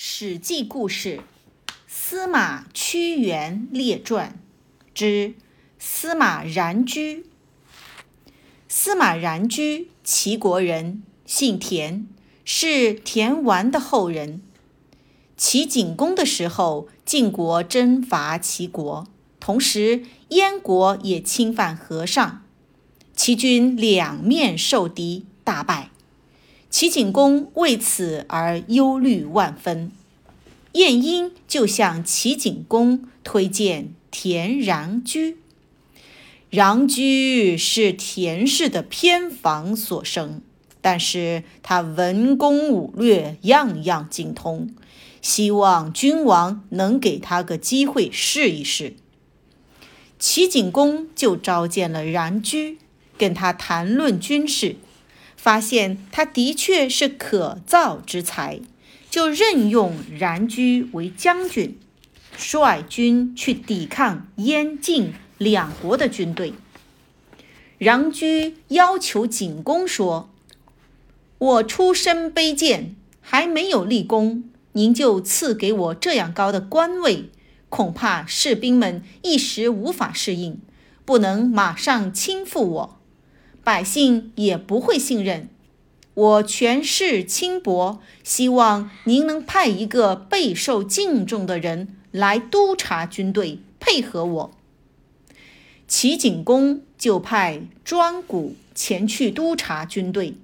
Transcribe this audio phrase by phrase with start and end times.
[0.00, 1.22] 史记故事
[1.88, 4.38] 《司马屈原列传》
[4.94, 5.34] 之
[5.76, 7.26] 司马然居。
[8.68, 12.06] 司马然居，齐国人，姓田，
[12.44, 14.40] 是田完的后人。
[15.36, 19.04] 齐景公的时候，晋国征伐齐国，
[19.40, 22.44] 同时燕国也侵犯河上，
[23.16, 25.90] 齐军两面受敌，大败。
[26.70, 29.90] 齐景公为此而忧虑万分，
[30.72, 35.38] 晏婴就向齐景公推荐田穰居。
[36.50, 40.40] 穰居是田氏的偏房所生，
[40.80, 44.74] 但是他文攻武略样样精通，
[45.20, 48.94] 希望君王能给他个机会试一试。
[50.18, 52.78] 齐景公就召见了穰居，
[53.16, 54.76] 跟他谈论军事。
[55.38, 58.60] 发现他的确是可造之才，
[59.08, 61.78] 就任用冉居为将军，
[62.36, 66.52] 率军去抵抗燕晋两国的军队。
[67.78, 70.28] 冉居要求景公说
[71.38, 77.30] ：“我出身卑贱，还没有立功，您就赐给我这样高的官位，
[77.68, 80.60] 恐怕士兵们一时无法适应，
[81.04, 82.97] 不能马上倾覆我。”
[83.68, 85.50] 百姓也不会信任
[86.14, 94.50] 我权势轻薄，希望您能派一个备受敬重的人来督察军队，配合我。
[95.86, 100.36] 齐景公就派庄谷前去督察军队。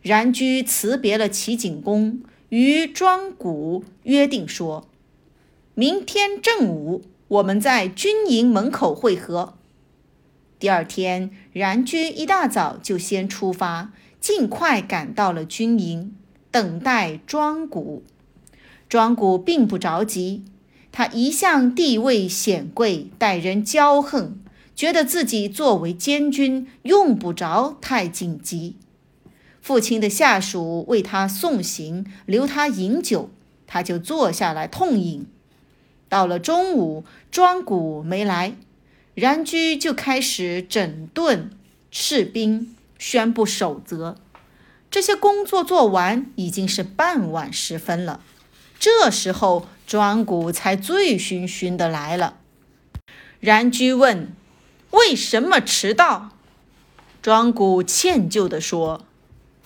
[0.00, 4.86] 然居辞别了齐景公，与庄谷约定说
[5.74, 9.54] ：“明天正午，我们在军营门口会合。”
[10.64, 16.16] 第二天，冉居一大早就先出发，尽快赶到了军营，
[16.50, 18.02] 等待庄谷。
[18.88, 20.42] 庄谷并不着急，
[20.90, 24.38] 他一向地位显贵，待人骄横，
[24.74, 28.76] 觉得自己作为监军用不着太紧急。
[29.60, 33.28] 父亲的下属为他送行，留他饮酒，
[33.66, 35.26] 他就坐下来痛饮。
[36.08, 38.54] 到了中午，庄谷没来。
[39.14, 41.50] 然居就开始整顿
[41.90, 44.16] 士兵，宣布守则。
[44.90, 48.20] 这些工作做完，已经是傍晚时分了。
[48.78, 52.38] 这时候，庄古才醉醺醺的来了。
[53.40, 54.32] 然居问
[54.90, 56.30] ：“为什么迟到？”
[57.22, 59.04] 庄古歉疚地说：“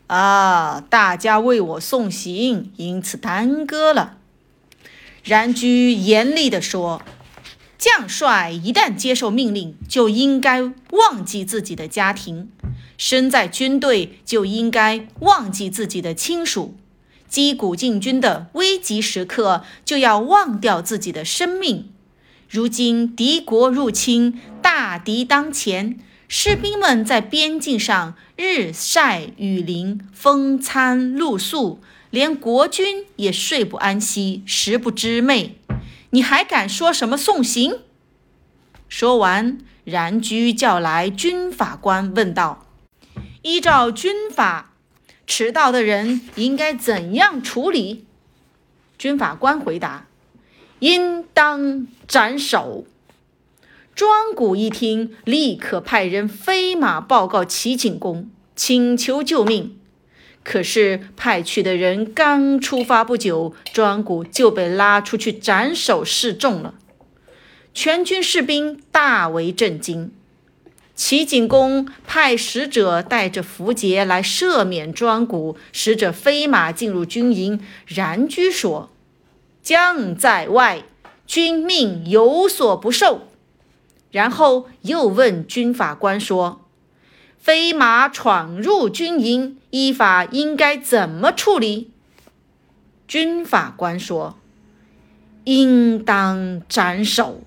[0.08, 4.18] 啊，大家为我送行，因此耽搁了。”
[5.24, 7.00] 然居严厉地说。
[7.78, 12.48] 将帅一旦接受命令，就应该忘记自己的家庭；
[12.98, 16.76] 身在军队，就应该忘记自己的亲属。
[17.28, 21.90] 击鼓进军的危急时刻，就要忘掉自己的生命。
[22.48, 31.80] 如今敌国入侵，大敌当前，士兵们在边境上日晒雨淋，风餐露宿，
[32.10, 35.50] 连国君也睡不安息，食不知寐。
[36.10, 37.80] 你还敢说什么送行？
[38.88, 42.66] 说完，然居叫来军法官，问道
[43.42, 44.72] ：“依照军法，
[45.26, 48.06] 迟到的人应该怎样处理？”
[48.96, 50.06] 军法官回答
[50.80, 52.86] ：“应当斩首。”
[53.94, 59.78] 庄谷一听，立刻派人飞马报告齐景公，请求救命。
[60.42, 66.74] 可是派去的人刚出发不久，庄谷就被拉出去斩首示众了。
[67.74, 70.10] 全军士兵大为震惊。
[70.94, 77.60] 齐景公派使者带着符节来赦免庄谷，使者飞马进入军营。
[77.86, 78.90] 然居说
[79.62, 80.82] ：“将在外，
[81.26, 83.28] 君命有所不受。”
[84.10, 86.67] 然后又问军法官说。
[87.40, 91.90] 飞马闯入军营，依法应该怎么处理？
[93.06, 94.38] 军法官说
[95.44, 97.42] ：“应当斩首。”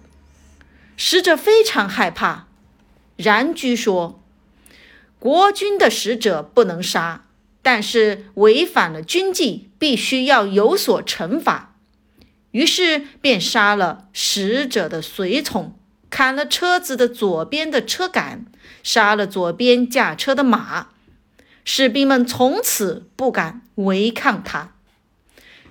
[0.97, 2.47] 使者非常害怕。
[3.15, 4.23] 然居说
[5.19, 7.25] ：“国君的使者不能杀，
[7.61, 11.75] 但是违反了军纪，必须要有所惩罚。”
[12.51, 15.77] 于是便杀了使者的随从。
[16.11, 18.45] 砍了车子的左边的车杆，
[18.83, 20.89] 杀了左边驾车的马，
[21.65, 24.73] 士兵们从此不敢违抗他。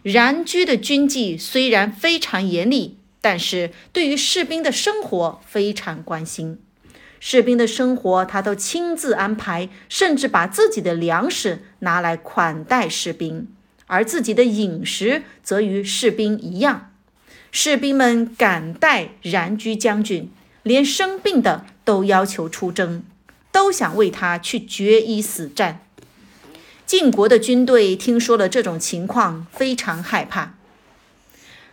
[0.03, 6.59] 然居的军纪虽然非常严厉，但是对于士兵的生活非常关心，
[7.21, 13.47] 士兵的生活他都亲自安排，甚至把自己的粮食拿来款待士兵，
[13.87, 16.90] 而自己的饮食则与士兵一样。
[17.53, 20.31] 士兵们感戴然居将军，
[20.63, 23.03] 连生病的都要求出征，
[23.51, 25.81] 都想为他去决一死战。
[26.87, 30.55] 晋国的军队听说了这种情况，非常害怕。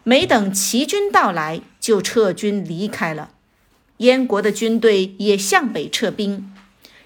[0.03, 3.31] 没等齐军到来，就撤军离开了。
[3.97, 6.53] 燕国的军队也向北撤兵，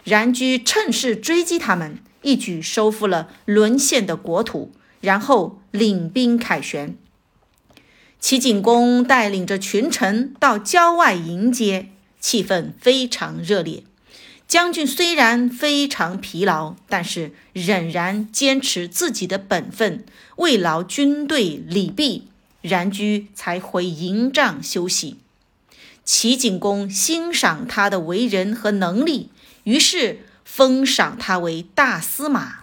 [0.04, 6.98] 然居趁势追击他们，一举收复了沦陷的国土，然后领兵凯旋。
[8.22, 11.90] 齐景公带领着群臣到郊外迎接，
[12.22, 13.84] 气氛非常热烈。
[14.48, 20.06] 将军虽然非常疲劳，但是仍然坚持自己的本分，
[20.38, 22.28] 慰劳军队礼毕。
[22.62, 25.18] 然居才回营帐休息。
[26.06, 29.32] 齐景公欣赏他的为人和能力，
[29.64, 32.61] 于是封赏他为大司马。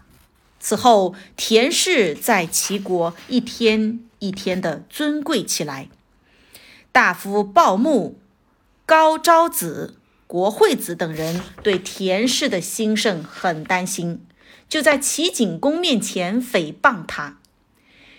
[0.69, 5.89] 此后，田氏在齐国一天一天的尊贵起来。
[6.93, 8.19] 大夫鲍牧、
[8.85, 14.21] 高昭子、国惠子等人对田氏的兴盛很担心，
[14.69, 17.39] 就在齐景公面前诽谤他。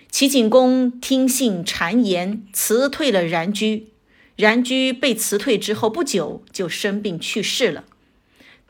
[0.10, 3.90] 齐景公听信谗言，辞退了然居。
[4.36, 7.84] 然居被辞退之后不久就生病去世了。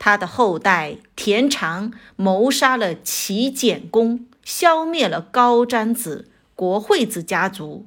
[0.00, 7.84] 他的后代田常谋杀了齐简公，消灭了高瞻子、国惠子家族。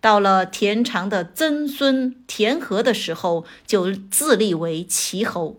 [0.00, 5.54] 到了田常的曾孙田和的时候，就自立为齐侯；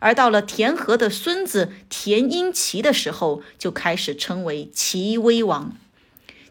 [0.00, 5.72] 而到了田和的孙子田婴齐的时候，就开始称为齐威王。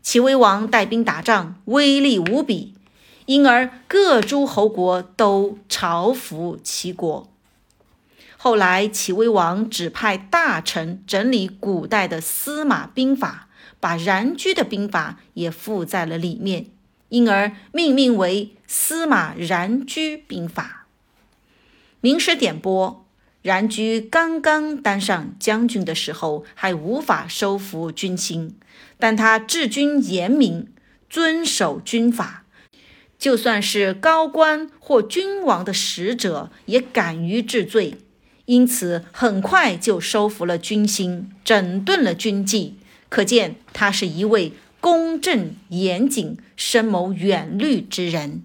[0.02, 2.74] 齐威王带兵打仗，威力无比，
[3.28, 7.30] 因而各诸侯国都朝服齐国。
[8.39, 13.50] 后来，齐威王指派大臣整理古代的司马兵法，
[13.80, 16.68] 把冉居的兵法也附在了里面，
[17.10, 20.86] 因而命名为《司马冉居兵法》。
[22.00, 23.06] 明史点拨：
[23.42, 28.56] 冉居刚刚当上将军的时候，还无法收服军心。
[29.00, 30.68] 但他治军严明，
[31.10, 32.44] 遵守军法，
[33.18, 37.98] 就算是高官或君王的使者，也敢于治罪，
[38.48, 42.76] 因此很快就收服了军心，整顿了军纪。
[43.10, 44.52] 可见他是一位
[44.82, 48.42] 公正严谨、深谋远虑之人。